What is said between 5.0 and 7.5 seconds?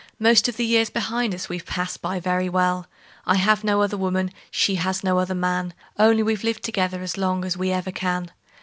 no other man Only we've lived together as long